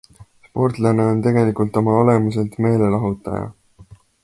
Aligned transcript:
Sportlane 0.47 1.03
on 1.09 1.21
tegelikult 1.27 1.79
oma 1.83 1.95
olemuselt 1.99 2.59
meelelahutaja. 2.67 3.45